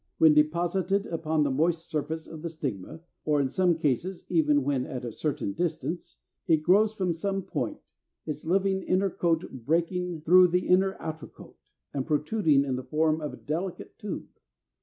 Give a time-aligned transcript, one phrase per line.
[0.17, 4.83] When deposited upon the moist surface of the stigma (or in some cases even when
[4.87, 7.93] at a certain distance) it grows from some point,
[8.25, 11.59] its living inner coat breaking through the inert outer coat,
[11.93, 14.25] and protruding in the form of a delicate tube.